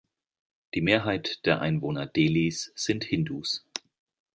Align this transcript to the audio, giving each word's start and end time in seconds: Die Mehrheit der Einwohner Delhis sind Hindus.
Die 0.73 0.81
Mehrheit 0.81 1.45
der 1.45 1.61
Einwohner 1.61 2.07
Delhis 2.07 2.71
sind 2.75 3.03
Hindus. 3.03 3.67